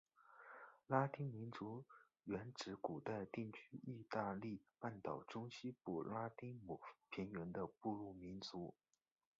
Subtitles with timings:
[0.87, 1.85] 拉丁民族
[2.23, 6.81] 原指古代定居义大利半岛中西部拉丁姆
[7.11, 8.73] 平原的部落民族。